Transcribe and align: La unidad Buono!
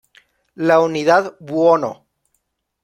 La 0.55 0.79
unidad 0.81 1.37
Buono! 1.39 2.07